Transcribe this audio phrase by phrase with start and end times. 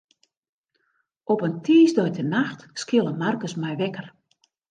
[1.33, 4.09] Op in tiisdeitenacht skille Markus my wekker.